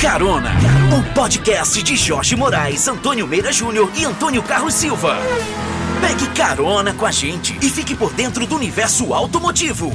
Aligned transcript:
Carona, 0.00 0.52
o 0.96 1.12
podcast 1.12 1.82
de 1.82 1.96
Jorge 1.96 2.36
Moraes, 2.36 2.86
Antônio 2.86 3.26
Meira 3.26 3.50
Júnior 3.50 3.90
e 3.96 4.04
Antônio 4.04 4.40
Carlos 4.44 4.74
Silva. 4.74 5.16
Pegue 6.00 6.28
carona 6.36 6.94
com 6.94 7.04
a 7.04 7.10
gente 7.10 7.58
e 7.60 7.68
fique 7.68 7.96
por 7.96 8.12
dentro 8.12 8.46
do 8.46 8.54
universo 8.54 9.12
automotivo. 9.12 9.90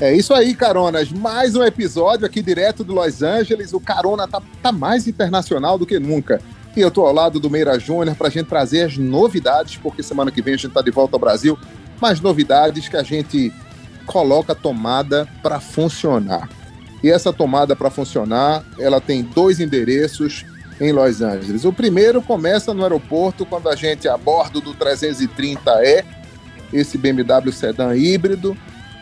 É 0.00 0.14
isso 0.14 0.32
aí, 0.32 0.54
caronas. 0.54 1.10
Mais 1.10 1.56
um 1.56 1.64
episódio 1.64 2.24
aqui 2.24 2.40
direto 2.40 2.84
de 2.84 2.92
Los 2.92 3.20
Angeles. 3.20 3.72
O 3.72 3.80
Carona 3.80 4.28
tá, 4.28 4.40
tá 4.62 4.70
mais 4.70 5.08
internacional 5.08 5.76
do 5.76 5.84
que 5.84 5.98
nunca. 5.98 6.40
E 6.76 6.80
eu 6.80 6.90
tô 6.90 7.04
ao 7.04 7.12
lado 7.12 7.40
do 7.40 7.50
Meira 7.50 7.80
Júnior 7.80 8.14
para 8.14 8.28
a 8.28 8.30
gente 8.30 8.46
trazer 8.46 8.82
as 8.82 8.96
novidades, 8.96 9.76
porque 9.76 10.04
semana 10.04 10.30
que 10.30 10.40
vem 10.40 10.54
a 10.54 10.56
gente 10.56 10.72
tá 10.72 10.82
de 10.82 10.92
volta 10.92 11.16
ao 11.16 11.20
Brasil. 11.20 11.58
Mais 12.00 12.20
novidades 12.20 12.88
que 12.88 12.96
a 12.96 13.02
gente 13.02 13.52
coloca 14.06 14.52
a 14.52 14.56
tomada 14.56 15.26
para 15.42 15.58
funcionar. 15.58 16.48
E 17.02 17.10
essa 17.10 17.32
tomada 17.32 17.76
para 17.76 17.90
funcionar, 17.90 18.64
ela 18.78 19.00
tem 19.00 19.22
dois 19.22 19.60
endereços 19.60 20.44
em 20.80 20.92
Los 20.92 21.22
Angeles. 21.22 21.64
O 21.64 21.72
primeiro 21.72 22.20
começa 22.22 22.72
no 22.74 22.82
aeroporto 22.82 23.46
quando 23.46 23.68
a 23.68 23.76
gente 23.76 24.08
a 24.08 24.16
bordo 24.16 24.60
do 24.60 24.74
330E, 24.74 26.04
esse 26.72 26.98
BMW 26.98 27.52
sedã 27.52 27.94
híbrido, 27.96 28.56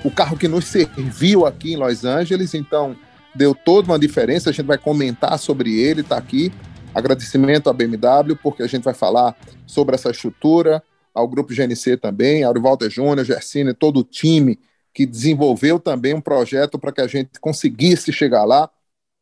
o 0.05 0.11
carro 0.11 0.37
que 0.37 0.47
nos 0.47 0.67
serviu 0.67 1.47
aqui 1.47 1.73
em 1.73 1.77
Los 1.77 2.05
Angeles, 2.05 2.55
então 2.55 2.97
deu 3.35 3.55
toda 3.55 3.91
uma 3.91 3.99
diferença, 3.99 4.51
a 4.51 4.53
gente 4.53 4.67
vai 4.67 4.79
comentar 4.79 5.39
sobre 5.39 5.81
ele, 5.81 6.03
está 6.03 6.17
aqui. 6.17 6.53
Agradecimento 6.95 7.69
à 7.69 7.73
BMW, 7.73 8.37
porque 8.41 8.63
a 8.63 8.69
gente 8.69 8.85
vai 8.85 8.95
falar 8.95 9.35
sobre 9.67 9.97
essa 9.97 10.11
estrutura, 10.11 10.83
ao 11.13 11.27
Grupo 11.27 11.55
GNC 11.55 11.97
também, 11.97 12.45
ao 12.45 12.55
Walter 12.55 12.91
Júnior, 12.91 13.25
Gersine, 13.25 13.73
todo 13.73 14.01
o 14.01 14.05
time 14.05 14.59
que 14.95 15.05
desenvolveu 15.05 15.81
também 15.81 16.15
um 16.15 16.21
projeto 16.21 16.79
para 16.79 16.93
que 16.93 17.01
a 17.01 17.07
gente 17.09 17.41
conseguisse 17.41 18.13
chegar 18.13 18.45
lá, 18.45 18.71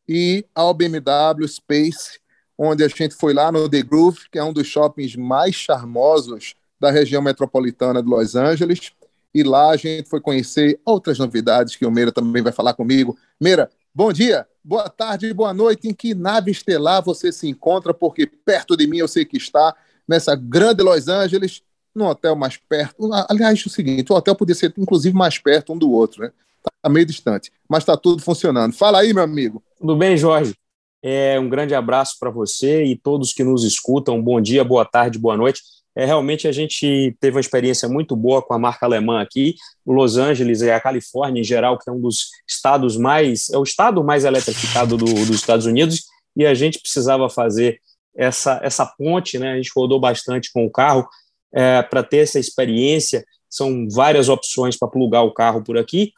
e 0.07 0.45
ao 0.53 0.73
BMW 0.73 1.47
Space, 1.47 2.19
onde 2.57 2.83
a 2.83 2.87
gente 2.87 3.15
foi 3.15 3.33
lá 3.33 3.51
no 3.51 3.67
The 3.67 3.81
Groove, 3.81 4.29
que 4.31 4.37
é 4.37 4.43
um 4.43 4.53
dos 4.53 4.67
shoppings 4.67 5.15
mais 5.15 5.55
charmosos 5.55 6.53
da 6.79 6.91
região 6.91 7.21
metropolitana 7.21 8.03
de 8.03 8.07
Los 8.07 8.35
Angeles, 8.35 8.91
e 9.33 9.41
lá 9.41 9.71
a 9.71 9.77
gente 9.77 10.07
foi 10.07 10.21
conhecer 10.21 10.79
outras 10.85 11.17
novidades 11.17 11.75
que 11.75 11.85
o 11.85 11.91
Meira 11.91 12.11
também 12.11 12.43
vai 12.43 12.51
falar 12.51 12.75
comigo. 12.75 13.17
Meira, 13.41 13.67
bom 13.95 14.13
dia, 14.13 14.47
boa 14.63 14.87
tarde, 14.87 15.33
boa 15.33 15.53
noite. 15.53 15.87
Em 15.87 15.93
que 15.93 16.13
nave 16.13 16.51
estelar 16.51 17.01
você 17.01 17.31
se 17.31 17.47
encontra? 17.47 17.93
Porque 17.95 18.27
perto 18.27 18.77
de 18.77 18.85
mim 18.85 18.97
eu 18.97 19.07
sei 19.07 19.25
que 19.25 19.37
está, 19.37 19.75
nessa 20.07 20.35
grande 20.35 20.83
Los 20.83 21.07
Angeles, 21.07 21.63
no 21.95 22.07
hotel 22.07 22.35
mais 22.35 22.57
perto. 22.57 23.09
Aliás, 23.29 23.59
é 23.59 23.67
o 23.67 23.69
seguinte: 23.69 24.11
o 24.11 24.15
hotel 24.15 24.35
podia 24.35 24.55
ser 24.55 24.73
inclusive 24.77 25.15
mais 25.15 25.37
perto 25.37 25.73
um 25.73 25.77
do 25.77 25.91
outro, 25.91 26.23
né? 26.23 26.31
Está 26.57 26.89
meio 26.89 27.05
distante, 27.05 27.51
mas 27.69 27.83
está 27.83 27.97
tudo 27.97 28.21
funcionando. 28.21 28.73
Fala 28.73 28.99
aí, 28.99 29.13
meu 29.13 29.23
amigo. 29.23 29.61
Tudo 29.77 29.95
bem, 29.95 30.17
Jorge? 30.17 30.55
É, 31.01 31.37
um 31.37 31.49
grande 31.49 31.75
abraço 31.75 32.15
para 32.17 32.29
você 32.29 32.85
e 32.85 32.95
todos 32.95 33.33
que 33.33 33.43
nos 33.43 33.65
escutam. 33.65 34.21
Bom 34.21 34.39
dia, 34.39 34.63
boa 34.63 34.85
tarde, 34.85 35.19
boa 35.19 35.35
noite. 35.35 35.61
É, 35.95 36.05
realmente 36.05 36.47
a 36.47 36.51
gente 36.51 37.15
teve 37.19 37.35
uma 37.35 37.41
experiência 37.41 37.87
muito 37.87 38.15
boa 38.15 38.41
com 38.41 38.53
a 38.53 38.59
marca 38.59 38.85
alemã 38.85 39.21
aqui. 39.21 39.55
Los 39.85 40.17
Angeles 40.17 40.61
e 40.61 40.71
a 40.71 40.79
Califórnia, 40.79 41.41
em 41.41 41.43
geral, 41.43 41.77
que 41.77 41.89
é 41.89 41.93
um 41.93 41.99
dos 41.99 42.29
estados 42.47 42.97
mais. 42.97 43.49
é 43.49 43.57
o 43.57 43.63
estado 43.63 44.03
mais 44.03 44.23
eletrificado 44.23 44.97
do, 44.97 45.05
dos 45.05 45.35
Estados 45.35 45.65
Unidos, 45.65 46.05
e 46.35 46.45
a 46.45 46.53
gente 46.53 46.79
precisava 46.79 47.29
fazer 47.29 47.79
essa, 48.15 48.59
essa 48.63 48.85
ponte, 48.85 49.37
né? 49.37 49.53
A 49.53 49.55
gente 49.57 49.71
rodou 49.75 49.99
bastante 49.99 50.51
com 50.51 50.65
o 50.65 50.71
carro 50.71 51.07
é, 51.53 51.81
para 51.81 52.03
ter 52.03 52.17
essa 52.17 52.39
experiência. 52.39 53.23
São 53.49 53.87
várias 53.89 54.29
opções 54.29 54.77
para 54.77 54.87
plugar 54.87 55.23
o 55.23 55.33
carro 55.33 55.63
por 55.63 55.77
aqui. 55.77 56.11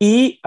E 0.00 0.38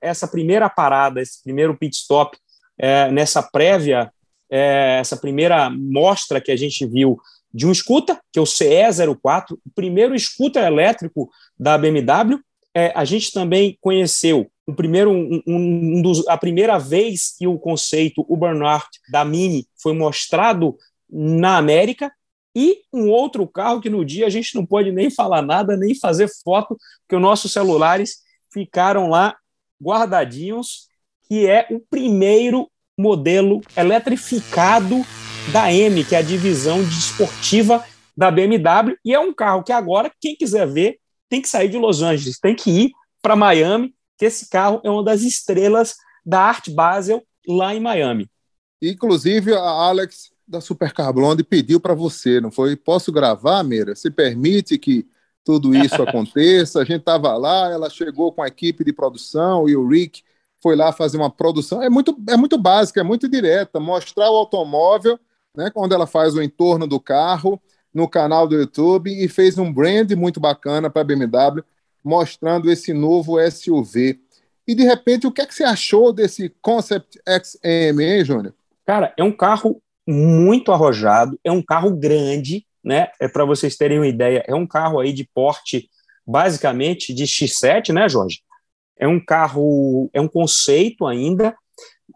essa 0.00 0.26
primeira 0.26 0.68
parada, 0.68 1.20
esse 1.20 1.42
primeiro 1.42 1.76
pit 1.76 1.96
stop, 1.96 2.36
é, 2.78 3.10
nessa 3.10 3.42
prévia, 3.42 4.12
é, 4.50 4.98
essa 5.00 5.16
primeira 5.16 5.70
mostra 5.70 6.40
que 6.40 6.50
a 6.50 6.56
gente 6.56 6.84
viu 6.86 7.18
de 7.54 7.66
um 7.66 7.72
scooter, 7.72 8.18
que 8.32 8.38
é 8.38 8.42
o 8.42 8.44
CE04, 8.44 9.52
o 9.52 9.70
primeiro 9.74 10.18
scooter 10.18 10.64
elétrico 10.64 11.30
da 11.58 11.78
BMW. 11.78 12.40
É, 12.74 12.92
a 12.94 13.04
gente 13.04 13.32
também 13.32 13.78
conheceu 13.80 14.50
o 14.66 14.74
primeiro, 14.74 15.12
um, 15.12 15.40
um 15.46 16.02
dos, 16.02 16.26
a 16.26 16.36
primeira 16.36 16.76
vez 16.76 17.34
que 17.38 17.46
o 17.46 17.58
conceito 17.58 18.26
o 18.28 18.36
burnout 18.36 18.88
da 19.08 19.24
Mini 19.24 19.66
foi 19.80 19.94
mostrado 19.94 20.76
na 21.08 21.56
América, 21.56 22.12
e 22.56 22.78
um 22.90 23.10
outro 23.10 23.46
carro 23.46 23.82
que 23.82 23.90
no 23.90 24.02
dia 24.02 24.26
a 24.26 24.30
gente 24.30 24.54
não 24.54 24.64
pode 24.64 24.90
nem 24.90 25.10
falar 25.10 25.42
nada, 25.42 25.76
nem 25.76 25.94
fazer 25.94 26.26
foto, 26.42 26.74
porque 27.02 27.14
os 27.14 27.20
nossos 27.20 27.52
celulares 27.52 28.22
ficaram 28.50 29.10
lá 29.10 29.36
guardadinhos, 29.80 30.88
que 31.28 31.46
é 31.46 31.66
o 31.70 31.78
primeiro 31.78 32.70
modelo 32.98 33.60
eletrificado 33.76 35.04
da 35.52 35.70
M, 35.70 36.02
que 36.02 36.14
é 36.14 36.18
a 36.18 36.22
divisão 36.22 36.82
desportiva 36.82 37.84
da 38.16 38.30
BMW, 38.30 38.96
e 39.04 39.12
é 39.12 39.20
um 39.20 39.34
carro 39.34 39.62
que 39.62 39.72
agora, 39.72 40.10
quem 40.18 40.34
quiser 40.34 40.66
ver, 40.66 40.98
tem 41.28 41.42
que 41.42 41.50
sair 41.50 41.68
de 41.68 41.76
Los 41.76 42.00
Angeles, 42.00 42.40
tem 42.40 42.54
que 42.54 42.70
ir 42.70 42.92
para 43.20 43.36
Miami, 43.36 43.94
que 44.16 44.24
esse 44.24 44.48
carro 44.48 44.80
é 44.82 44.88
uma 44.88 45.04
das 45.04 45.20
estrelas 45.20 45.94
da 46.24 46.40
Art 46.40 46.70
Basel 46.70 47.22
lá 47.46 47.74
em 47.74 47.80
Miami. 47.80 48.30
Inclusive, 48.80 49.52
Alex 49.52 50.30
da 50.46 50.60
Supercar 50.60 51.12
Blonde 51.12 51.42
pediu 51.42 51.80
para 51.80 51.94
você, 51.94 52.40
não 52.40 52.50
foi? 52.50 52.76
Posso 52.76 53.10
gravar, 53.10 53.62
Meira? 53.62 53.94
Se 53.96 54.10
permite 54.10 54.78
que 54.78 55.06
tudo 55.44 55.74
isso 55.74 56.00
aconteça? 56.02 56.80
A 56.80 56.84
gente 56.84 57.00
estava 57.00 57.36
lá, 57.36 57.70
ela 57.70 57.90
chegou 57.90 58.32
com 58.32 58.42
a 58.42 58.48
equipe 58.48 58.84
de 58.84 58.92
produção 58.92 59.68
e 59.68 59.76
o 59.76 59.86
Rick 59.86 60.22
foi 60.62 60.76
lá 60.76 60.92
fazer 60.92 61.16
uma 61.16 61.30
produção. 61.30 61.82
É 61.82 61.90
muito, 61.90 62.16
é 62.28 62.36
muito 62.36 62.58
básica, 62.58 63.00
é 63.00 63.04
muito 63.04 63.28
direta, 63.28 63.80
mostrar 63.80 64.30
o 64.30 64.36
automóvel, 64.36 65.18
né, 65.56 65.70
quando 65.70 65.94
ela 65.94 66.06
faz 66.06 66.34
o 66.34 66.42
entorno 66.42 66.86
do 66.86 67.00
carro 67.00 67.60
no 67.92 68.08
canal 68.08 68.46
do 68.46 68.54
YouTube 68.54 69.10
e 69.10 69.26
fez 69.26 69.56
um 69.56 69.72
brand 69.72 70.12
muito 70.12 70.38
bacana 70.38 70.90
para 70.90 71.00
a 71.00 71.04
BMW, 71.04 71.64
mostrando 72.04 72.70
esse 72.70 72.92
novo 72.92 73.38
SUV. 73.50 74.20
E 74.68 74.74
de 74.74 74.82
repente, 74.82 75.26
o 75.26 75.32
que 75.32 75.40
é 75.40 75.46
que 75.46 75.54
você 75.54 75.64
achou 75.64 76.12
desse 76.12 76.50
Concept 76.60 77.18
XM, 77.26 78.00
hein, 78.02 78.24
Júnior? 78.24 78.54
Cara, 78.84 79.14
é 79.16 79.24
um 79.24 79.32
carro 79.32 79.80
muito 80.06 80.72
arrojado, 80.72 81.38
é 81.42 81.50
um 81.50 81.62
carro 81.62 81.90
grande, 81.90 82.64
né? 82.82 83.08
É 83.20 83.26
para 83.26 83.44
vocês 83.44 83.76
terem 83.76 83.98
uma 83.98 84.06
ideia, 84.06 84.44
é 84.46 84.54
um 84.54 84.66
carro 84.66 85.00
aí 85.00 85.12
de 85.12 85.28
porte 85.34 85.88
basicamente 86.26 87.14
de 87.14 87.24
X7, 87.24 87.92
né, 87.92 88.08
Jorge? 88.08 88.40
É 88.98 89.06
um 89.06 89.22
carro, 89.22 90.08
é 90.12 90.20
um 90.20 90.28
conceito 90.28 91.06
ainda, 91.06 91.54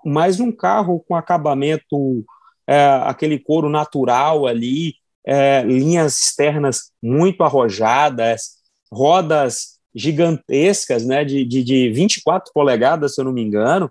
mas 0.05 0.41
um 0.41 0.51
carro 0.51 1.05
com 1.06 1.15
acabamento, 1.15 2.25
é, 2.67 2.87
aquele 3.05 3.39
couro 3.39 3.69
natural 3.69 4.47
ali, 4.47 4.95
é, 5.25 5.62
linhas 5.62 6.19
externas 6.19 6.91
muito 7.03 7.43
arrojadas, 7.43 8.59
rodas 8.91 9.78
gigantescas, 9.95 11.05
né, 11.05 11.25
de, 11.25 11.45
de, 11.45 11.62
de 11.62 11.91
24 11.91 12.53
polegadas, 12.53 13.15
se 13.15 13.21
eu 13.21 13.25
não 13.25 13.33
me 13.33 13.43
engano. 13.43 13.91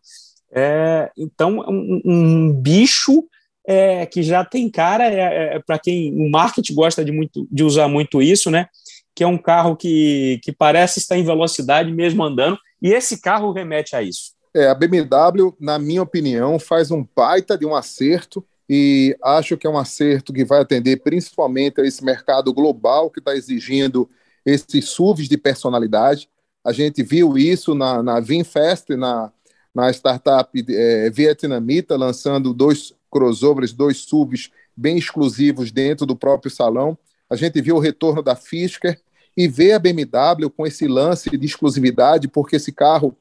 É, 0.51 1.11
então, 1.17 1.59
um, 1.67 2.01
um 2.03 2.53
bicho 2.53 3.27
é, 3.69 4.03
que 4.07 4.23
já 4.23 4.43
tem 4.43 4.67
cara, 4.67 5.05
é, 5.05 5.57
é 5.57 5.59
para 5.59 5.77
quem 5.77 6.11
o 6.19 6.27
marketing 6.27 6.73
gosta 6.73 7.05
de, 7.05 7.11
muito, 7.11 7.47
de 7.51 7.63
usar 7.63 7.87
muito 7.87 8.19
isso, 8.19 8.49
né? 8.49 8.67
Que 9.13 9.23
é 9.23 9.27
um 9.27 9.37
carro 9.37 9.75
que, 9.75 10.39
que 10.41 10.51
parece 10.51 10.97
estar 10.97 11.15
em 11.15 11.23
velocidade 11.23 11.91
mesmo 11.91 12.23
andando, 12.23 12.57
e 12.81 12.91
esse 12.91 13.21
carro 13.21 13.51
remete 13.51 13.95
a 13.95 14.01
isso. 14.01 14.31
É, 14.55 14.67
a 14.67 14.73
BMW, 14.73 15.55
na 15.59 15.77
minha 15.77 16.01
opinião, 16.01 16.57
faz 16.57 16.89
um 16.89 17.05
baita 17.15 17.55
de 17.55 17.63
um 17.63 17.75
acerto 17.75 18.43
e 18.67 19.15
acho 19.23 19.55
que 19.55 19.67
é 19.67 19.69
um 19.69 19.77
acerto 19.77 20.33
que 20.33 20.43
vai 20.43 20.61
atender 20.61 21.03
principalmente 21.03 21.79
a 21.79 21.85
esse 21.85 22.03
mercado 22.03 22.51
global 22.51 23.11
que 23.11 23.19
está 23.19 23.35
exigindo 23.35 24.09
esses 24.43 24.89
SUVs 24.89 25.29
de 25.29 25.37
personalidade. 25.37 26.27
A 26.65 26.71
gente 26.71 27.03
viu 27.03 27.37
isso 27.37 27.75
na, 27.75 28.01
na 28.01 28.19
VinFest, 28.19 28.89
na, 28.97 29.31
na 29.75 29.91
startup 29.91 30.49
é, 30.67 31.11
vietnamita, 31.11 31.95
lançando 31.95 32.51
dois 32.51 32.97
crossovers, 33.09 33.73
dois 33.73 33.97
SUVs 33.97 34.49
bem 34.75 34.97
exclusivos 34.97 35.71
dentro 35.71 36.05
do 36.05 36.15
próprio 36.15 36.51
salão. 36.51 36.97
A 37.29 37.35
gente 37.35 37.61
viu 37.61 37.75
o 37.75 37.79
retorno 37.79 38.21
da 38.21 38.35
Fisker 38.35 38.99
e 39.35 39.47
vê 39.47 39.73
a 39.73 39.79
BMW 39.79 40.49
com 40.49 40.65
esse 40.65 40.87
lance 40.87 41.29
de 41.29 41.45
exclusividade, 41.45 42.27
porque 42.27 42.55
esse 42.55 42.71
carro 42.71 43.15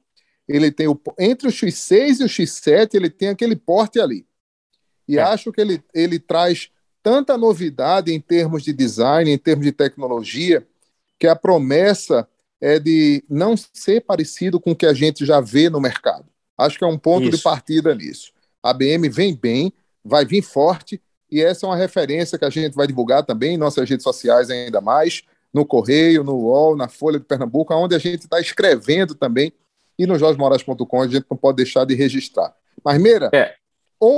ele 0.49 0.71
tem 0.71 0.89
o, 0.89 0.99
entre 1.19 1.49
o 1.49 1.53
X6 1.53 2.21
e 2.21 2.25
o 2.25 2.29
X7 2.29 2.95
ele 2.95 3.11
tem 3.11 3.29
aquele 3.29 3.55
porte 3.55 4.01
ali. 4.01 4.27
E 5.07 5.19
é. 5.19 5.23
acho 5.23 5.53
que 5.53 5.61
ele, 5.61 5.83
ele 5.95 6.19
traz 6.19 6.71
tanta 7.03 7.37
novidade 7.37 8.13
em 8.13 8.21
termos 8.21 8.63
de 8.63 8.73
design, 8.73 9.31
em 9.31 9.39
termos 9.39 9.65
de 9.65 9.73
tecnologia, 9.73 10.67
que 11.19 11.27
a 11.27 11.37
promessa 11.37 12.29
é 12.61 12.79
de 12.79 13.23
não 13.29 13.55
ser 13.57 14.01
parecido 14.01 14.59
com 14.59 14.73
o 14.73 14.77
que 14.77 14.87
a 14.87 14.93
gente 14.93 15.25
já 15.25 15.41
vê 15.41 15.71
no 15.71 15.81
mercado. 15.81 16.27
Acho 16.57 16.79
que 16.79 16.85
é 16.85 16.89
um 16.89 16.99
ponto 16.99 17.29
Isso. 17.29 17.37
de 17.37 17.43
partida 17.43 17.95
nisso. 17.95 18.33
A 18.63 18.73
BM 18.73 19.09
vem 19.09 19.35
bem, 19.35 19.73
vai 20.05 20.25
vir 20.25 20.43
forte, 20.43 21.01
e 21.31 21.43
essa 21.43 21.67
é 21.67 21.69
uma 21.69 21.77
referência 21.77 22.39
que 22.39 22.45
a 22.45 22.51
gente 22.51 22.75
vai 22.75 22.87
divulgar 22.87 23.25
também 23.25 23.55
em 23.55 23.59
nossas 23.59 23.89
redes 23.89 24.03
sociais 24.03 24.51
ainda 24.51 24.81
mais, 24.81 25.23
no 25.53 25.65
Correio, 25.65 26.25
no 26.25 26.35
UOL, 26.35 26.77
na 26.77 26.89
Folha 26.89 27.19
de 27.19 27.25
Pernambuco, 27.25 27.75
onde 27.75 27.95
a 27.95 27.99
gente 27.99 28.23
está 28.23 28.41
escrevendo 28.41 29.15
também 29.15 29.53
e 29.99 30.07
no 30.07 30.19
jorgemoraes.com 30.19 31.03
a 31.03 31.09
gente 31.09 31.27
não 31.29 31.37
pode 31.37 31.57
deixar 31.57 31.85
de 31.85 31.95
registrar. 31.95 32.55
Mas, 32.85 33.01
Meira, 33.01 33.31
é. 33.35 33.55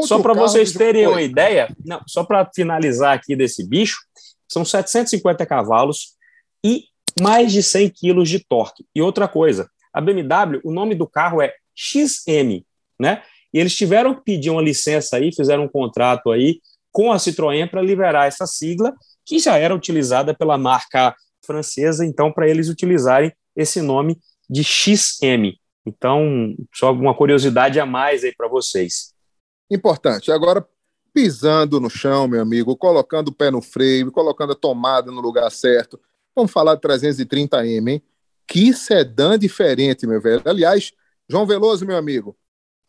só 0.04 0.20
para 0.20 0.34
vocês 0.34 0.72
terem 0.72 1.06
uma 1.06 1.22
ideia, 1.22 1.74
não, 1.84 2.00
só 2.06 2.22
para 2.22 2.48
finalizar 2.54 3.16
aqui 3.16 3.34
desse 3.34 3.66
bicho, 3.66 3.98
são 4.46 4.64
750 4.64 5.46
cavalos 5.46 6.16
e 6.62 6.84
mais 7.20 7.52
de 7.52 7.62
100 7.62 7.88
quilos 7.90 8.28
de 8.28 8.40
torque. 8.40 8.84
E 8.94 9.00
outra 9.00 9.26
coisa, 9.26 9.70
a 9.92 10.00
BMW, 10.00 10.60
o 10.62 10.70
nome 10.70 10.94
do 10.94 11.06
carro 11.06 11.40
é 11.40 11.54
XM, 11.74 12.62
né? 12.98 13.22
E 13.52 13.58
eles 13.58 13.74
tiveram 13.74 14.14
que 14.14 14.22
pedir 14.22 14.50
uma 14.50 14.62
licença 14.62 15.16
aí, 15.16 15.34
fizeram 15.34 15.64
um 15.64 15.68
contrato 15.68 16.30
aí 16.30 16.60
com 16.92 17.12
a 17.12 17.16
Citroën 17.16 17.68
para 17.68 17.82
liberar 17.82 18.26
essa 18.26 18.46
sigla, 18.46 18.92
que 19.24 19.38
já 19.38 19.56
era 19.56 19.74
utilizada 19.74 20.34
pela 20.34 20.58
marca 20.58 21.14
francesa, 21.44 22.04
então, 22.04 22.32
para 22.32 22.48
eles 22.48 22.68
utilizarem 22.68 23.32
esse 23.56 23.80
nome 23.80 24.18
de 24.48 24.62
XM. 24.64 25.56
Então, 25.86 26.54
só 26.74 26.88
alguma 26.88 27.14
curiosidade 27.14 27.80
a 27.80 27.86
mais 27.86 28.24
aí 28.24 28.34
para 28.36 28.48
vocês. 28.48 29.12
Importante. 29.70 30.30
Agora, 30.30 30.66
pisando 31.12 31.80
no 31.80 31.88
chão, 31.88 32.28
meu 32.28 32.42
amigo, 32.42 32.76
colocando 32.76 33.28
o 33.28 33.34
pé 33.34 33.50
no 33.50 33.62
freio, 33.62 34.12
colocando 34.12 34.52
a 34.52 34.56
tomada 34.56 35.10
no 35.10 35.20
lugar 35.20 35.50
certo. 35.50 36.00
Vamos 36.34 36.52
falar 36.52 36.74
de 36.74 36.80
330M, 36.80 37.88
hein? 37.88 38.02
Que 38.46 38.72
sedã 38.74 39.38
diferente, 39.38 40.06
meu 40.06 40.20
velho. 40.20 40.42
Aliás, 40.44 40.92
João 41.28 41.46
Veloso, 41.46 41.86
meu 41.86 41.96
amigo, 41.96 42.36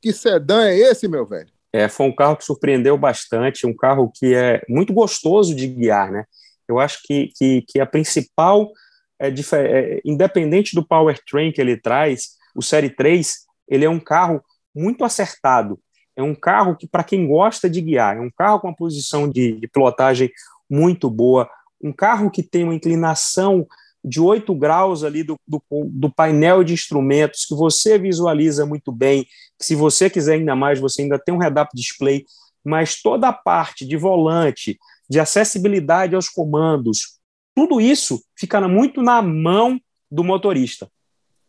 que 0.01 0.11
sedã 0.11 0.65
é 0.65 0.77
esse, 0.77 1.07
meu 1.07 1.25
velho? 1.25 1.49
É, 1.73 1.87
foi 1.87 2.07
um 2.07 2.15
carro 2.15 2.35
que 2.35 2.43
surpreendeu 2.43 2.97
bastante, 2.97 3.65
um 3.65 3.75
carro 3.75 4.11
que 4.13 4.33
é 4.33 4.61
muito 4.67 4.93
gostoso 4.93 5.55
de 5.55 5.67
guiar, 5.67 6.11
né? 6.11 6.25
Eu 6.67 6.79
acho 6.79 6.99
que, 7.03 7.31
que, 7.37 7.63
que 7.67 7.79
a 7.79 7.85
principal, 7.85 8.71
é, 9.19 9.29
é, 9.29 10.01
independente 10.03 10.75
do 10.75 10.85
powertrain 10.85 11.51
que 11.51 11.61
ele 11.61 11.77
traz, 11.77 12.31
o 12.55 12.61
Série 12.61 12.89
3, 12.89 13.45
ele 13.67 13.85
é 13.85 13.89
um 13.89 13.99
carro 13.99 14.43
muito 14.75 15.03
acertado. 15.03 15.79
É 16.15 16.21
um 16.21 16.35
carro 16.35 16.75
que, 16.75 16.87
para 16.87 17.03
quem 17.03 17.27
gosta 17.27 17.69
de 17.69 17.81
guiar, 17.81 18.17
é 18.17 18.19
um 18.19 18.29
carro 18.29 18.59
com 18.59 18.67
uma 18.67 18.75
posição 18.75 19.29
de, 19.29 19.53
de 19.53 19.67
pilotagem 19.67 20.29
muito 20.69 21.09
boa, 21.09 21.49
um 21.81 21.91
carro 21.91 22.29
que 22.29 22.43
tem 22.43 22.63
uma 22.63 22.75
inclinação 22.75 23.65
de 24.03 24.19
8 24.19 24.53
graus 24.55 25.03
ali 25.03 25.23
do, 25.23 25.35
do, 25.47 25.61
do, 25.69 26.09
painel 26.09 26.63
de 26.63 26.73
instrumentos, 26.73 27.45
que 27.45 27.53
você 27.53 27.99
visualiza 27.99 28.65
muito 28.65 28.91
bem, 28.91 29.25
se 29.61 29.75
você 29.75 30.09
quiser 30.09 30.33
ainda 30.33 30.55
mais, 30.55 30.79
você 30.79 31.03
ainda 31.03 31.19
tem 31.19 31.33
um 31.33 31.37
head-up 31.37 31.69
display, 31.73 32.25
mas 32.63 33.01
toda 33.01 33.27
a 33.27 33.33
parte 33.33 33.85
de 33.85 33.97
volante, 33.97 34.77
de 35.09 35.19
acessibilidade 35.19 36.15
aos 36.15 36.29
comandos, 36.29 37.19
tudo 37.55 37.81
isso 37.81 38.23
fica 38.35 38.65
muito 38.67 39.01
na 39.01 39.21
mão 39.21 39.79
do 40.09 40.23
motorista. 40.23 40.89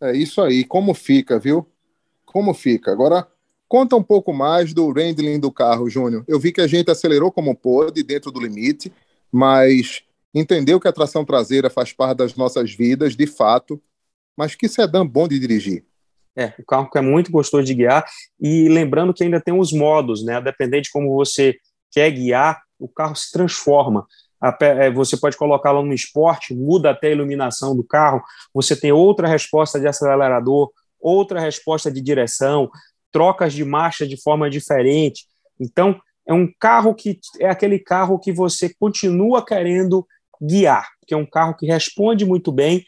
É 0.01 0.17
isso 0.17 0.41
aí, 0.41 0.65
como 0.65 0.95
fica, 0.95 1.39
viu? 1.39 1.67
Como 2.25 2.53
fica. 2.55 2.91
Agora, 2.91 3.27
conta 3.69 3.95
um 3.95 4.03
pouco 4.03 4.33
mais 4.33 4.75
do 4.75 4.91
handling 4.93 5.39
do 5.39 5.53
carro, 5.53 5.89
Júnior. 5.89 6.25
Eu 6.27 6.41
vi 6.41 6.53
que 6.53 6.61
a 6.61 6.67
gente 6.67 6.91
acelerou 6.91 7.31
como 7.31 7.55
pôde, 7.55 8.03
dentro 8.03 8.33
do 8.33 8.41
limite, 8.41 8.93
mas 9.31 10.03
entendeu 10.35 10.81
que 10.81 10.89
a 10.89 10.93
tração 10.93 11.25
traseira 11.25 11.71
faz 11.71 11.93
parte 11.93 12.19
das 12.19 12.35
nossas 12.35 12.73
vidas, 12.75 13.15
de 13.15 13.27
fato, 13.27 13.81
mas 14.37 14.55
que 14.55 14.69
sedã 14.69 15.07
bom 15.07 15.29
de 15.29 15.39
dirigir. 15.39 15.85
É, 16.37 16.55
o 16.59 16.65
carro 16.65 16.91
que 16.91 16.99
é 16.99 17.03
muito 17.03 17.31
gostoso 17.31 17.65
de 17.65 17.75
guiar, 17.75 18.05
e 18.41 18.69
lembrando 18.69 19.13
que 19.13 19.23
ainda 19.23 19.41
tem 19.41 19.59
os 19.59 19.73
modos, 19.73 20.25
né? 20.25 20.41
Dependente 20.41 20.85
de 20.85 20.91
como 20.91 21.15
você 21.15 21.57
quer 21.91 22.11
guiar, 22.11 22.63
o 22.79 22.89
carro 22.89 23.15
se 23.15 23.31
transforma. 23.31 24.07
É, 24.61 24.91
você 24.91 25.17
pode 25.17 25.37
colocá-lo 25.37 25.85
no 25.85 25.93
esporte, 25.93 26.55
muda 26.55 26.91
até 26.91 27.09
a 27.09 27.13
iluminação 27.13 27.77
do 27.77 27.85
carro, 27.85 28.23
você 28.53 28.75
tem 28.75 28.91
outra 28.91 29.29
resposta 29.29 29.79
de 29.79 29.87
acelerador, 29.87 30.73
outra 30.99 31.39
resposta 31.39 31.93
de 31.93 32.01
direção, 32.01 32.69
trocas 33.13 33.53
de 33.53 33.65
marcha 33.65 34.07
de 34.07 34.21
forma 34.21 34.51
diferente. 34.51 35.27
Então, 35.61 36.01
é 36.27 36.33
um 36.33 36.51
carro 36.59 36.95
que 36.95 37.21
é 37.39 37.49
aquele 37.49 37.79
carro 37.79 38.19
que 38.19 38.33
você 38.33 38.73
continua 38.75 39.45
querendo 39.45 40.07
guiar, 40.41 40.89
que 41.07 41.15
é 41.15 41.17
um 41.17 41.27
carro 41.27 41.55
que 41.55 41.67
responde 41.67 42.25
muito 42.25 42.51
bem 42.51 42.85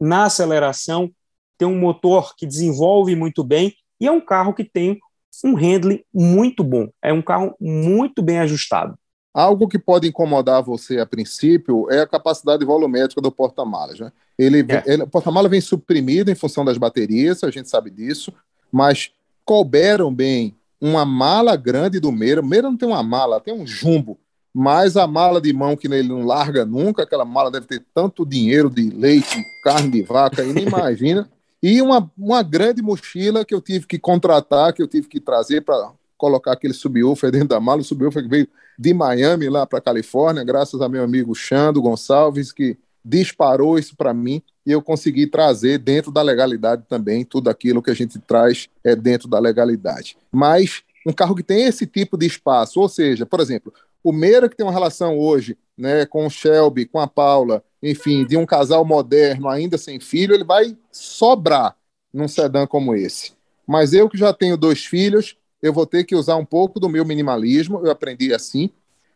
na 0.00 0.24
aceleração, 0.24 1.10
tem 1.58 1.66
um 1.66 1.78
motor 1.78 2.34
que 2.36 2.46
desenvolve 2.46 3.14
muito 3.14 3.42
bem 3.44 3.74
e 4.00 4.06
é 4.06 4.10
um 4.10 4.20
carro 4.20 4.52
que 4.52 4.64
tem 4.64 4.98
um 5.44 5.54
handling 5.54 6.02
muito 6.12 6.62
bom. 6.62 6.88
É 7.02 7.12
um 7.12 7.22
carro 7.22 7.54
muito 7.60 8.22
bem 8.22 8.38
ajustado. 8.38 8.96
Algo 9.32 9.66
que 9.66 9.78
pode 9.78 10.06
incomodar 10.06 10.62
você 10.62 10.98
a 10.98 11.06
princípio 11.06 11.90
é 11.90 12.00
a 12.00 12.06
capacidade 12.06 12.64
volumétrica 12.64 13.20
do 13.20 13.32
porta-malas. 13.32 13.98
Né? 13.98 14.12
Ele, 14.38 14.60
é. 14.68 14.82
ele, 14.86 15.02
o 15.02 15.08
porta-malas 15.08 15.50
vem 15.50 15.60
suprimido 15.60 16.30
em 16.30 16.36
função 16.36 16.64
das 16.64 16.78
baterias, 16.78 17.42
a 17.42 17.50
gente 17.50 17.68
sabe 17.68 17.90
disso, 17.90 18.32
mas 18.70 19.10
couberam 19.44 20.14
bem 20.14 20.54
uma 20.80 21.04
mala 21.04 21.56
grande 21.56 21.98
do 21.98 22.12
Meira. 22.12 22.40
O 22.40 22.46
Meira 22.46 22.70
não 22.70 22.76
tem 22.76 22.88
uma 22.88 23.02
mala, 23.02 23.40
tem 23.40 23.52
um 23.52 23.66
jumbo 23.66 24.18
mas 24.54 24.96
a 24.96 25.04
mala 25.04 25.40
de 25.40 25.52
mão 25.52 25.76
que 25.76 25.88
ele 25.88 26.08
não 26.08 26.24
larga 26.24 26.64
nunca, 26.64 27.02
aquela 27.02 27.24
mala 27.24 27.50
deve 27.50 27.66
ter 27.66 27.84
tanto 27.92 28.24
dinheiro 28.24 28.70
de 28.70 28.88
leite, 28.88 29.44
carne 29.64 29.90
de 29.90 30.02
vaca, 30.02 30.42
aí 30.42 30.52
nem 30.52 30.66
imagina. 30.68 31.28
E 31.66 31.80
uma, 31.80 32.12
uma 32.18 32.42
grande 32.42 32.82
mochila 32.82 33.42
que 33.42 33.54
eu 33.54 33.60
tive 33.62 33.86
que 33.86 33.98
contratar, 33.98 34.74
que 34.74 34.82
eu 34.82 34.86
tive 34.86 35.08
que 35.08 35.18
trazer 35.18 35.62
para 35.62 35.92
colocar 36.14 36.52
aquele 36.52 36.74
subwoofer 36.74 37.30
dentro 37.30 37.48
da 37.48 37.58
mala, 37.58 37.80
o 37.80 37.84
subwoofer 37.84 38.22
que 38.22 38.28
veio 38.28 38.48
de 38.78 38.92
Miami 38.92 39.48
lá 39.48 39.66
para 39.66 39.80
Califórnia, 39.80 40.44
graças 40.44 40.82
a 40.82 40.90
meu 40.90 41.02
amigo 41.02 41.34
Xando 41.34 41.80
Gonçalves, 41.80 42.52
que 42.52 42.76
disparou 43.02 43.78
isso 43.78 43.96
para 43.96 44.12
mim. 44.12 44.42
E 44.66 44.72
eu 44.72 44.82
consegui 44.82 45.26
trazer 45.26 45.78
dentro 45.78 46.12
da 46.12 46.20
legalidade 46.20 46.84
também, 46.86 47.24
tudo 47.24 47.48
aquilo 47.48 47.80
que 47.80 47.90
a 47.90 47.94
gente 47.94 48.18
traz 48.18 48.68
é 48.84 48.94
dentro 48.94 49.26
da 49.26 49.38
legalidade. 49.38 50.18
Mas 50.30 50.82
um 51.06 51.14
carro 51.14 51.34
que 51.34 51.42
tem 51.42 51.64
esse 51.64 51.86
tipo 51.86 52.18
de 52.18 52.26
espaço, 52.26 52.78
ou 52.78 52.90
seja, 52.90 53.24
por 53.24 53.40
exemplo, 53.40 53.72
o 54.04 54.12
Meira, 54.12 54.50
que 54.50 54.54
tem 54.56 54.66
uma 54.66 54.72
relação 54.72 55.18
hoje 55.18 55.56
né, 55.76 56.04
com 56.04 56.26
o 56.26 56.30
Shelby, 56.30 56.84
com 56.84 57.00
a 57.00 57.06
Paula, 57.06 57.64
enfim, 57.82 58.24
de 58.24 58.36
um 58.36 58.44
casal 58.44 58.84
moderno 58.84 59.48
ainda 59.48 59.78
sem 59.78 59.98
filho, 59.98 60.34
ele 60.34 60.44
vai 60.44 60.76
sobrar 60.92 61.74
num 62.12 62.28
sedã 62.28 62.66
como 62.66 62.94
esse. 62.94 63.32
Mas 63.66 63.94
eu 63.94 64.08
que 64.08 64.18
já 64.18 64.32
tenho 64.32 64.58
dois 64.58 64.84
filhos, 64.84 65.36
eu 65.62 65.72
vou 65.72 65.86
ter 65.86 66.04
que 66.04 66.14
usar 66.14 66.36
um 66.36 66.44
pouco 66.44 66.78
do 66.78 66.88
meu 66.88 67.04
minimalismo, 67.04 67.80
eu 67.82 67.90
aprendi 67.90 68.32
assim, 68.32 68.70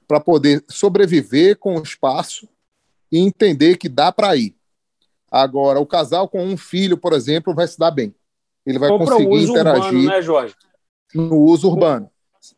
para 0.08 0.18
poder 0.18 0.64
sobreviver 0.66 1.58
com 1.58 1.76
o 1.76 1.82
espaço 1.82 2.48
e 3.12 3.18
entender 3.18 3.76
que 3.76 3.90
dá 3.90 4.10
para 4.10 4.34
ir. 4.36 4.56
Agora, 5.30 5.78
o 5.78 5.86
casal 5.86 6.26
com 6.26 6.42
um 6.42 6.56
filho, 6.56 6.96
por 6.96 7.12
exemplo, 7.12 7.54
vai 7.54 7.68
se 7.68 7.78
dar 7.78 7.90
bem. 7.90 8.14
Ele 8.64 8.78
vai 8.78 8.90
Ou 8.90 8.98
conseguir 8.98 9.44
interagir 9.44 9.84
urbano, 9.84 10.08
né, 10.08 10.22
Jorge? 10.22 10.54
no 11.14 11.36
uso 11.36 11.68
urbano 11.68 12.10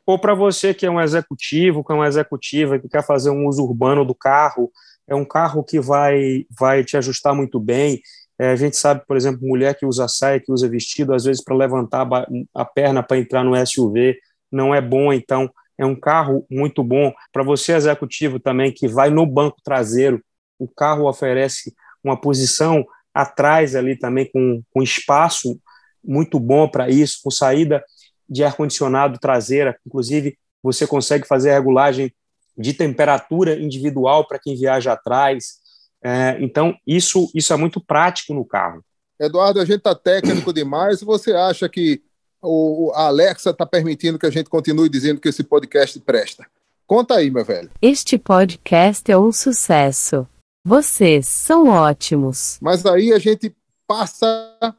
ou 0.06 0.18
para 0.18 0.35
você 0.35 0.75
que 0.75 0.87
é 0.87 0.90
um 0.90 1.00
executivo, 1.00 1.85
que 1.85 1.92
é 1.92 1.94
uma 1.94 2.06
executiva, 2.06 2.78
que 2.78 2.88
quer 2.88 3.04
fazer 3.04 3.30
um 3.30 3.47
uso 3.47 3.62
urbano 3.62 4.04
do 4.04 4.14
carro, 4.14 4.70
é 5.06 5.14
um 5.14 5.25
carro 5.25 5.64
que 5.64 5.80
vai, 5.80 6.47
vai 6.59 6.85
te 6.85 6.97
ajustar 6.97 7.35
muito 7.35 7.59
bem. 7.59 8.00
É, 8.38 8.50
a 8.50 8.56
gente 8.56 8.76
sabe, 8.76 9.02
por 9.06 9.16
exemplo, 9.16 9.47
mulher 9.47 9.76
que 9.76 9.85
usa 9.85 10.09
saia, 10.09 10.40
que 10.40 10.52
usa 10.52 10.68
vestido, 10.68 11.12
às 11.12 11.25
vezes 11.25 11.42
para 11.42 11.54
levantar 11.54 12.09
a 12.54 12.64
perna 12.64 13.02
para 13.02 13.18
entrar 13.18 13.44
no 13.44 13.54
SUV, 13.66 14.16
não 14.50 14.75
é 14.75 14.80
bom, 14.80 15.12
então 15.12 15.50
é 15.76 15.85
um 15.85 15.99
carro 15.99 16.47
muito 16.50 16.82
bom. 16.82 17.12
Para 17.32 17.42
você, 17.42 17.73
executivo 17.73 18.38
também, 18.38 18.73
que 18.73 18.88
vai 18.88 19.11
no 19.11 19.26
banco 19.26 19.59
traseiro, 19.62 20.23
o 20.59 20.68
carro 20.68 21.09
oferece 21.09 21.75
uma 22.02 22.18
posição 22.18 22.85
atrás 23.12 23.75
ali 23.75 23.97
também 23.97 24.30
com, 24.30 24.62
com 24.73 24.82
espaço 24.82 25.59
muito 26.02 26.38
bom 26.38 26.68
para 26.68 26.88
isso, 26.88 27.20
com 27.23 27.30
saída 27.30 27.85
de 28.30 28.44
ar-condicionado 28.44 29.18
traseira, 29.18 29.76
inclusive 29.84 30.38
você 30.62 30.87
consegue 30.87 31.26
fazer 31.26 31.50
a 31.50 31.54
regulagem 31.54 32.12
de 32.56 32.72
temperatura 32.72 33.58
individual 33.58 34.26
para 34.26 34.38
quem 34.38 34.56
viaja 34.56 34.92
atrás. 34.92 35.58
É, 36.02 36.37
então, 36.40 36.75
isso, 36.87 37.30
isso 37.34 37.52
é 37.52 37.56
muito 37.56 37.80
prático 37.80 38.32
no 38.34 38.44
carro. 38.44 38.84
Eduardo, 39.18 39.60
a 39.60 39.64
gente 39.64 39.78
está 39.78 39.94
técnico 39.94 40.52
demais. 40.52 41.00
Você 41.00 41.32
acha 41.32 41.68
que 41.68 42.02
o, 42.42 42.92
a 42.94 43.06
Alexa 43.06 43.50
está 43.50 43.66
permitindo 43.66 44.18
que 44.18 44.26
a 44.26 44.30
gente 44.30 44.49
continue 44.49 44.88
dizendo 44.88 45.20
que 45.20 45.28
esse 45.28 45.42
podcast 45.42 45.99
presta? 46.00 46.46
Conta 46.87 47.16
aí, 47.16 47.30
meu 47.30 47.44
velho. 47.44 47.70
Este 47.80 48.18
podcast 48.18 49.10
é 49.10 49.16
um 49.16 49.32
sucesso. 49.32 50.26
Vocês 50.64 51.26
são 51.26 51.68
ótimos. 51.68 52.58
Mas 52.60 52.84
aí 52.84 53.12
a 53.12 53.18
gente 53.18 53.54
passa, 53.87 54.75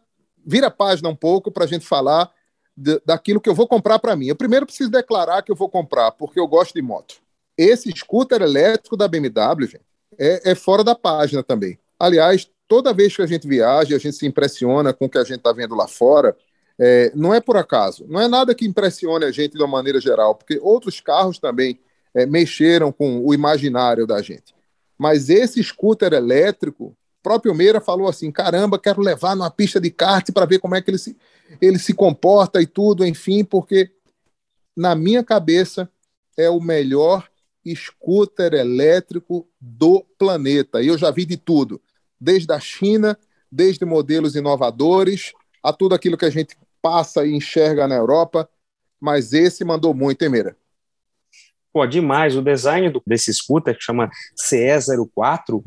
vira 0.46 0.68
a 0.68 0.72
página 0.72 1.10
um 1.10 1.16
pouco 1.16 1.52
para 1.52 1.64
a 1.64 1.68
gente 1.68 1.86
falar 1.86 2.32
daquilo 3.06 3.42
que 3.42 3.50
eu 3.50 3.56
vou 3.56 3.68
comprar 3.68 4.00
para 4.00 4.16
mim. 4.16 4.28
Eu 4.28 4.36
primeiro 4.36 4.66
preciso 4.66 4.90
declarar 4.90 5.42
que 5.42 5.52
eu 5.52 5.56
vou 5.56 5.70
comprar, 5.70 6.12
porque 6.12 6.40
eu 6.40 6.48
gosto 6.48 6.74
de 6.74 6.82
moto. 6.82 7.16
Esse 7.58 7.92
scooter 7.92 8.42
elétrico 8.42 8.98
da 8.98 9.08
BMW 9.08 9.68
gente, 9.68 9.82
é, 10.18 10.52
é 10.52 10.56
fora 10.56 10.84
da 10.84 10.96
página 10.96 11.44
também. 11.44 11.78
Aliás, 12.00 12.50
toda 12.68 12.94
vez 12.94 13.16
que 13.16 13.22
a 13.22 13.28
gente 13.28 13.48
viaja, 13.48 13.96
a 13.96 14.00
gente 14.00 14.16
se 14.16 14.26
impressiona 14.26 14.94
com 14.94 15.06
o 15.06 15.10
que 15.10 15.18
a 15.18 15.24
gente 15.24 15.38
está 15.38 15.52
vendo 15.52 15.76
lá 15.76 15.88
fora. 15.88 16.36
É, 16.80 17.12
não 17.14 17.34
é 17.34 17.40
por 17.40 17.58
acaso, 17.58 18.06
não 18.08 18.20
é 18.20 18.28
nada 18.28 18.56
que 18.56 18.66
impressione 18.66 19.26
a 19.26 19.32
gente 19.32 19.52
de 19.52 19.60
uma 19.60 19.68
maneira 19.68 20.00
geral, 20.00 20.34
porque 20.34 20.58
outros 20.64 21.00
carros 21.00 21.38
também 21.38 21.80
é, 22.16 22.26
mexeram 22.26 22.92
com 22.92 23.24
o 23.24 23.34
imaginário 23.34 24.08
da 24.08 24.22
gente. 24.22 24.56
Mas 24.98 25.30
esse 25.30 25.62
scooter 25.64 26.14
elétrico 26.14 26.96
próprio 27.22 27.54
Meira 27.54 27.80
falou 27.80 28.08
assim: 28.08 28.32
caramba, 28.32 28.80
quero 28.80 29.02
levar 29.02 29.36
numa 29.36 29.52
pista 29.52 29.80
de 29.80 29.90
kart 29.90 30.32
para 30.32 30.46
ver 30.46 30.60
como 30.60 30.76
é 30.76 30.82
que 30.82 30.90
ele 30.90 30.98
se, 30.98 31.18
ele 31.62 31.80
se 31.80 31.94
comporta 31.94 32.62
e 32.62 32.68
tudo, 32.68 33.06
enfim, 33.06 33.44
porque 33.44 33.92
na 34.76 34.96
minha 34.96 35.24
cabeça 35.24 35.90
é 36.38 36.50
o 36.50 36.60
melhor 36.60 37.30
scooter 37.76 38.54
elétrico 38.54 39.48
do 39.60 40.04
planeta. 40.18 40.82
E 40.82 40.88
eu 40.88 40.98
já 40.98 41.12
vi 41.12 41.26
de 41.26 41.38
tudo, 41.38 41.82
desde 42.20 42.52
a 42.52 42.60
China, 42.60 43.18
desde 43.52 43.86
modelos 43.86 44.36
inovadores, 44.36 45.34
a 45.64 45.72
tudo 45.72 45.94
aquilo 45.94 46.18
que 46.18 46.26
a 46.26 46.30
gente 46.30 46.58
passa 46.82 47.26
e 47.26 47.34
enxerga 47.34 47.88
na 47.88 47.96
Europa, 47.96 48.50
mas 49.00 49.34
esse 49.34 49.64
mandou 49.64 49.94
muito, 49.94 50.24
hein, 50.24 50.30
Meira? 50.30 50.58
Pô, 51.72 51.86
demais. 51.86 52.36
O 52.36 52.42
design 52.42 52.90
do, 52.90 53.02
desse 53.06 53.34
scooter, 53.34 53.76
que 53.78 53.84
chama 53.84 54.10
CE04, 54.36 55.64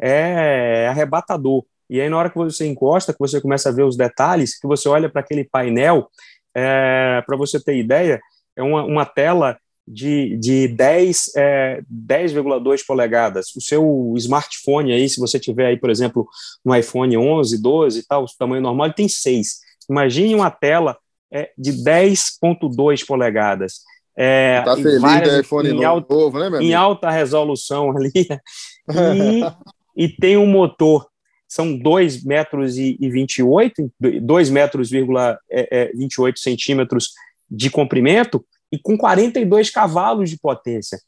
é 0.00 0.88
arrebatador. 0.88 1.64
E 1.90 2.00
aí, 2.00 2.08
na 2.08 2.18
hora 2.18 2.30
que 2.30 2.36
você 2.36 2.66
encosta, 2.66 3.12
que 3.12 3.18
você 3.18 3.40
começa 3.40 3.68
a 3.68 3.72
ver 3.72 3.84
os 3.84 3.96
detalhes, 3.96 4.58
que 4.58 4.66
você 4.66 4.88
olha 4.88 5.08
para 5.08 5.20
aquele 5.20 5.44
painel, 5.44 6.08
é, 6.54 7.22
para 7.26 7.36
você 7.36 7.58
ter 7.58 7.76
ideia, 7.76 8.20
é 8.56 8.62
uma, 8.62 8.84
uma 8.84 9.06
tela 9.06 9.56
de, 9.86 10.36
de 10.36 10.68
10, 10.68 11.32
é, 11.36 11.82
10,2 11.90 12.84
polegadas. 12.86 13.54
O 13.56 13.60
seu 13.60 14.12
smartphone 14.16 14.92
aí, 14.92 15.08
se 15.08 15.18
você 15.18 15.40
tiver 15.40 15.66
aí, 15.66 15.78
por 15.78 15.88
exemplo, 15.88 16.28
um 16.64 16.74
iPhone 16.74 17.16
11, 17.16 17.60
12 17.60 18.00
e 18.00 18.06
tal, 18.06 18.24
o 18.24 18.26
tamanho 18.38 18.62
normal, 18.62 18.88
ele 18.88 18.94
tem 18.94 19.08
6. 19.08 19.60
Imagine 19.88 20.34
uma 20.34 20.50
tela 20.50 20.98
é, 21.32 21.50
de 21.56 21.72
10,2 21.72 23.06
polegadas. 23.06 23.80
É, 24.20 24.60
tá 24.62 24.76
feliz 24.76 25.00
várias, 25.00 25.32
do 25.32 25.40
iPhone 25.40 25.68
em 25.70 25.84
alta, 25.84 26.12
novo, 26.14 26.38
né, 26.40 26.50
meu 26.50 26.60
Em 26.60 26.74
alta 26.74 27.08
resolução 27.08 27.92
ali. 27.96 28.12
E, 28.14 29.40
e 29.98 30.08
tem 30.08 30.36
um 30.36 30.46
motor, 30.46 31.08
são 31.48 31.76
2 31.76 32.22
metros 32.22 32.78
e, 32.78 32.96
e 33.00 33.10
28, 33.10 33.92
2 34.22 34.50
metros, 34.50 34.92
é, 34.92 35.36
é, 35.50 35.92
28 35.92 36.38
centímetros 36.38 37.10
de 37.50 37.68
comprimento 37.68 38.46
e 38.70 38.78
com 38.78 38.96
42 38.96 39.70
cavalos 39.70 40.30
de 40.30 40.38
potência. 40.38 41.00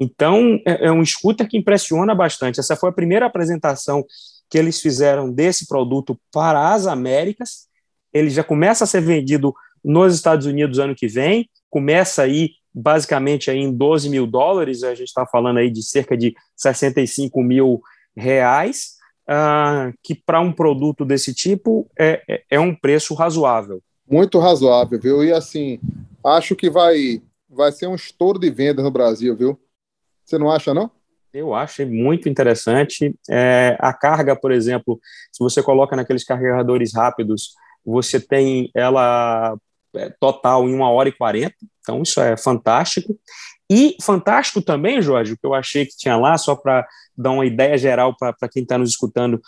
Então, 0.00 0.58
é, 0.66 0.86
é 0.86 0.92
um 0.92 1.04
scooter 1.04 1.46
que 1.46 1.58
impressiona 1.58 2.14
bastante. 2.14 2.58
Essa 2.58 2.74
foi 2.74 2.88
a 2.88 2.92
primeira 2.92 3.26
apresentação 3.26 4.02
que 4.48 4.56
eles 4.56 4.80
fizeram 4.80 5.30
desse 5.30 5.66
produto 5.66 6.18
para 6.32 6.72
as 6.72 6.86
Américas. 6.86 7.66
Ele 8.14 8.30
já 8.30 8.42
começa 8.42 8.84
a 8.84 8.86
ser 8.86 9.02
vendido 9.02 9.52
nos 9.84 10.14
Estados 10.14 10.46
Unidos 10.46 10.78
ano 10.78 10.94
que 10.94 11.06
vem, 11.06 11.50
começa 11.68 12.22
aí 12.22 12.52
basicamente 12.72 13.50
aí 13.50 13.58
em 13.58 13.72
12 13.72 14.08
mil 14.08 14.26
dólares, 14.26 14.84
a 14.84 14.94
gente 14.94 15.08
está 15.08 15.26
falando 15.26 15.58
aí 15.58 15.70
de 15.70 15.82
cerca 15.82 16.16
de 16.16 16.34
65 16.56 17.42
mil 17.42 17.82
reais, 18.18 18.96
uh, 19.28 19.92
que 20.02 20.14
para 20.14 20.40
um 20.40 20.52
produto 20.52 21.04
desse 21.04 21.32
tipo 21.34 21.88
é, 21.98 22.22
é, 22.28 22.42
é 22.50 22.60
um 22.60 22.74
preço 22.74 23.14
razoável. 23.14 23.82
Muito 24.10 24.38
razoável, 24.38 24.98
viu? 25.00 25.22
E 25.22 25.32
assim, 25.32 25.78
acho 26.24 26.56
que 26.56 26.70
vai, 26.70 27.22
vai 27.48 27.70
ser 27.70 27.86
um 27.86 27.94
estouro 27.94 28.38
de 28.38 28.50
vendas 28.50 28.84
no 28.84 28.90
Brasil, 28.90 29.36
viu? 29.36 29.60
Você 30.24 30.38
não 30.38 30.50
acha, 30.50 30.74
não? 30.74 30.90
Eu 31.32 31.54
acho 31.54 31.86
muito 31.86 32.28
interessante. 32.28 33.14
É, 33.30 33.76
a 33.78 33.92
carga, 33.92 34.34
por 34.34 34.50
exemplo, 34.50 34.98
se 35.30 35.40
você 35.40 35.62
coloca 35.62 35.94
naqueles 35.94 36.24
carregadores 36.24 36.94
rápidos, 36.94 37.54
você 37.84 38.18
tem 38.18 38.70
ela 38.74 39.56
é, 39.94 40.10
total 40.20 40.68
em 40.68 40.74
uma 40.74 40.90
hora 40.90 41.08
e 41.08 41.12
quarenta, 41.12 41.56
então 41.80 42.02
isso 42.02 42.20
é 42.20 42.36
fantástico. 42.36 43.18
E 43.70 43.96
fantástico 44.00 44.62
também, 44.62 45.02
Jorge, 45.02 45.34
o 45.34 45.36
que 45.36 45.46
eu 45.46 45.54
achei 45.54 45.84
que 45.84 45.96
tinha 45.96 46.16
lá, 46.16 46.38
só 46.38 46.54
para 46.54 46.86
dar 47.16 47.32
uma 47.32 47.44
ideia 47.44 47.76
geral 47.76 48.16
para 48.16 48.48
quem 48.50 48.62
está 48.62 48.78
nos 48.78 48.90
escutando, 48.90 49.40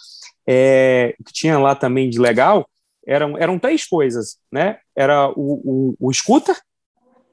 é, 0.46 1.14
o 1.18 1.24
que 1.24 1.32
tinha 1.32 1.58
lá 1.58 1.74
também 1.74 2.10
de 2.10 2.18
legal 2.18 2.68
eram, 3.06 3.38
eram 3.38 3.58
três 3.58 3.86
coisas, 3.86 4.36
né? 4.52 4.78
Era 4.94 5.30
o, 5.30 5.94
o, 5.98 6.08
o 6.08 6.12
scooter, 6.12 6.56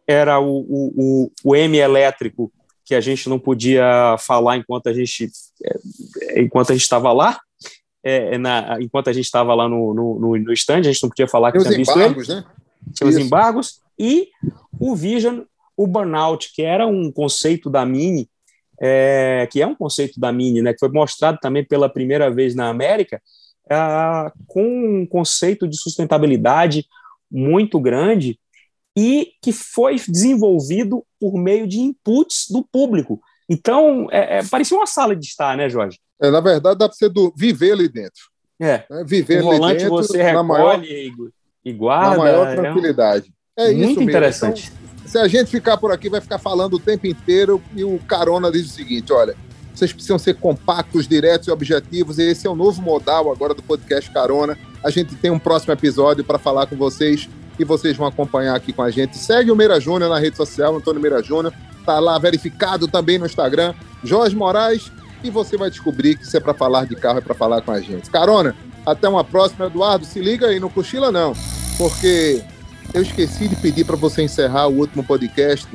era 0.08 0.40
o, 0.40 0.66
o, 0.70 1.32
o 1.44 1.56
M 1.56 1.78
elétrico, 1.78 2.52
que 2.86 2.96
a 2.96 3.02
gente 3.02 3.28
não 3.28 3.38
podia 3.38 4.16
falar 4.20 4.56
enquanto 4.56 4.88
a 4.88 4.94
gente 4.94 5.30
é, 5.64 6.42
enquanto 6.42 6.72
a 6.72 6.74
gente 6.74 6.84
estava 6.84 7.12
lá, 7.12 7.38
é, 8.02 8.38
na, 8.38 8.78
enquanto 8.80 9.10
a 9.10 9.14
gente 9.14 9.26
estava 9.26 9.54
lá 9.54 9.68
no, 9.68 9.94
no, 9.94 10.38
no 10.38 10.54
stand, 10.54 10.80
a 10.80 10.84
gente 10.84 11.04
não 11.04 11.10
podia 11.10 11.28
falar 11.28 11.52
que 11.52 11.60
tinha 11.60 11.76
visto 11.76 11.92
embargos, 11.92 12.30
ele. 12.30 12.40
Né? 12.40 12.46
Tinha 12.94 13.10
os 13.10 13.18
embargos, 13.18 13.82
e 14.00 14.30
o 14.80 14.96
Vision, 14.96 15.42
o 15.78 15.86
Burnout, 15.86 16.52
que 16.54 16.64
era 16.64 16.88
um 16.88 17.12
conceito 17.12 17.70
da 17.70 17.86
Mini, 17.86 18.28
é, 18.82 19.48
que 19.52 19.62
é 19.62 19.68
um 19.68 19.76
conceito 19.76 20.20
da 20.20 20.32
Mini, 20.32 20.62
né, 20.62 20.74
que 20.74 20.80
foi 20.80 20.90
mostrado 20.90 21.38
também 21.40 21.64
pela 21.64 21.88
primeira 21.88 22.30
vez 22.32 22.56
na 22.56 22.68
América, 22.68 23.22
é, 23.70 23.76
com 24.48 25.02
um 25.02 25.06
conceito 25.06 25.68
de 25.68 25.78
sustentabilidade 25.78 26.86
muito 27.30 27.80
grande 27.80 28.40
e 28.98 29.34
que 29.42 29.52
foi 29.52 29.96
desenvolvido 30.08 31.06
por 31.20 31.38
meio 31.38 31.68
de 31.68 31.80
inputs 31.80 32.48
do 32.50 32.64
público. 32.64 33.22
Então, 33.48 34.08
é, 34.12 34.40
é, 34.40 34.44
parecia 34.44 34.76
uma 34.76 34.88
sala 34.88 35.16
de 35.16 35.26
estar, 35.26 35.56
né, 35.56 35.70
Jorge? 35.70 36.00
É, 36.20 36.32
na 36.32 36.42
verdade, 36.42 36.80
dá 36.80 36.90
para 36.90 36.98
você 36.98 37.08
do, 37.08 37.32
viver 37.38 37.74
ali 37.74 37.88
dentro. 37.88 38.22
É. 38.60 38.84
é 38.90 39.04
viver 39.04 39.44
o 39.44 39.52
ali 39.52 39.78
dentro. 39.78 39.90
você 39.90 40.22
recolhe 40.22 40.48
maior, 40.48 40.82
e 41.64 41.74
guarda. 41.74 42.10
Na 42.12 42.18
maior 42.18 42.56
tranquilidade. 42.56 43.32
É, 43.56 43.72
muito 43.72 43.92
isso 43.92 44.04
interessante. 44.04 44.72
Então, 44.74 44.87
se 45.08 45.18
a 45.18 45.28
gente 45.28 45.50
ficar 45.50 45.78
por 45.78 45.92
aqui, 45.92 46.10
vai 46.10 46.22
ficar 46.22 46.38
falando 46.38 46.74
o 46.76 46.80
tempo 46.80 47.08
inteiro 47.08 47.62
e 47.76 47.84
o 47.84 47.98
Carona 48.08 48.52
diz 48.52 48.66
o 48.66 48.70
seguinte: 48.70 49.14
olha, 49.14 49.36
vocês 49.74 49.94
precisam 49.94 50.20
ser 50.20 50.36
compactos, 50.36 51.08
diretos 51.08 51.48
e 51.48 51.52
objetivos. 51.52 52.20
E 52.20 52.24
esse 52.24 52.46
é 52.46 52.50
o 52.50 52.56
novo 52.56 52.82
modal 52.82 53.32
agora 53.32 53.54
do 53.54 53.64
podcast 53.64 54.12
Carona. 54.12 54.58
A 54.84 54.90
gente 54.90 55.16
tem 55.16 55.32
um 55.32 55.40
próximo 55.40 55.72
episódio 55.72 56.24
para 56.24 56.38
falar 56.38 56.66
com 56.66 56.76
vocês 56.76 57.30
e 57.58 57.64
vocês 57.64 57.96
vão 57.96 58.06
acompanhar 58.06 58.56
aqui 58.56 58.74
com 58.74 58.82
a 58.82 58.92
gente. 58.92 59.18
Segue 59.18 59.50
o 59.50 59.56
Meira 59.56 59.80
Júnior 59.80 60.10
na 60.10 60.20
rede 60.20 60.36
social, 60.36 60.76
Antônio 60.76 61.02
Meira 61.02 61.24
Júnior. 61.24 61.54
Tá 61.86 62.00
lá 62.00 62.18
verificado 62.20 62.88
também 62.88 63.18
no 63.18 63.26
Instagram. 63.26 63.74
Jorge 64.04 64.36
Moraes. 64.36 64.92
E 65.24 65.32
você 65.32 65.58
vai 65.58 65.70
descobrir 65.70 66.16
que 66.16 66.28
se 66.28 66.38
é 66.38 66.40
para 66.40 66.54
falar 66.54 66.86
de 66.86 66.96
carro, 66.96 67.18
é 67.18 67.22
para 67.22 67.34
falar 67.34 67.62
com 67.62 67.72
a 67.72 67.82
gente. 67.82 68.10
Carona, 68.10 68.56
até 68.86 69.10
uma 69.10 69.24
próxima, 69.24 69.66
Eduardo. 69.66 70.06
Se 70.06 70.20
liga 70.20 70.48
aí, 70.48 70.60
não 70.60 70.70
cochila 70.70 71.12
não, 71.12 71.34
porque 71.78 72.44
eu 72.94 73.02
esqueci 73.02 73.48
de 73.48 73.56
pedir 73.56 73.86
para 73.86 73.96
você 73.96 74.24
encerrar 74.24 74.68
o 74.68 74.78
último 74.78 75.04
podcast 75.04 75.68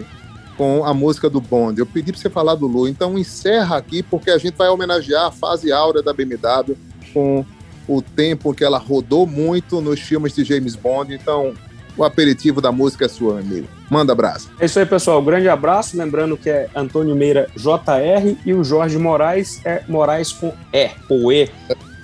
com 0.56 0.84
a 0.84 0.92
música 0.92 1.28
do 1.28 1.40
Bond. 1.40 1.78
Eu 1.78 1.86
pedi 1.86 2.12
para 2.12 2.20
você 2.20 2.30
falar 2.30 2.54
do 2.54 2.66
Lu, 2.66 2.88
então 2.88 3.18
encerra 3.18 3.76
aqui 3.76 4.02
porque 4.02 4.30
a 4.30 4.38
gente 4.38 4.54
vai 4.54 4.68
homenagear 4.68 5.26
a 5.26 5.30
fase 5.30 5.72
áurea 5.72 6.02
da 6.02 6.12
BMW 6.12 6.76
com 7.12 7.44
o 7.88 8.00
tempo 8.00 8.54
que 8.54 8.64
ela 8.64 8.78
rodou 8.78 9.26
muito 9.26 9.80
nos 9.80 10.00
filmes 10.00 10.34
de 10.34 10.44
James 10.44 10.76
Bond. 10.76 11.14
Então, 11.14 11.54
o 11.96 12.04
aperitivo 12.04 12.60
da 12.60 12.72
música 12.72 13.04
é 13.04 13.08
sua, 13.08 13.40
amigo. 13.40 13.68
Manda 13.90 14.12
abraço. 14.12 14.50
É 14.58 14.64
isso 14.64 14.78
aí, 14.78 14.86
pessoal. 14.86 15.22
Grande 15.22 15.48
abraço. 15.48 15.96
Lembrando 15.96 16.36
que 16.36 16.48
é 16.48 16.68
Antônio 16.74 17.14
Meira 17.14 17.48
JR 17.56 18.36
e 18.44 18.54
o 18.54 18.64
Jorge 18.64 18.98
Moraes 18.98 19.60
é 19.64 19.82
Moraes 19.88 20.32
com 20.32 20.52
E 20.72 20.90
ou 21.08 21.32
E, 21.32 21.50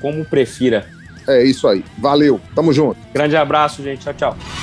como 0.01 0.25
prefira. 0.25 0.87
É 1.27 1.45
isso 1.45 1.69
aí. 1.69 1.85
Valeu. 1.99 2.41
Tamo 2.55 2.73
junto. 2.73 2.99
Grande 3.13 3.37
abraço, 3.37 3.83
gente. 3.83 4.01
Tchau, 4.01 4.15
tchau. 4.15 4.58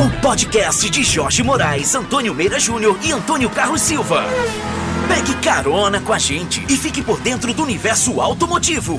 O 0.00 0.10
podcast 0.22 0.88
de 0.88 1.04
Jorge 1.04 1.42
Moraes, 1.42 1.94
Antônio 1.94 2.34
Meira 2.34 2.58
Júnior 2.58 2.98
e 3.02 3.12
Antônio 3.12 3.50
Carlos 3.50 3.82
Silva. 3.82 4.24
Pegue 5.06 5.34
carona 5.42 6.00
com 6.00 6.14
a 6.14 6.18
gente 6.18 6.64
e 6.70 6.76
fique 6.76 7.02
por 7.02 7.20
dentro 7.20 7.52
do 7.52 7.62
universo 7.62 8.18
automotivo. 8.18 8.98